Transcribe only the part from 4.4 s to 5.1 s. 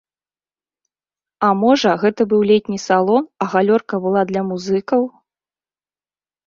музыкаў?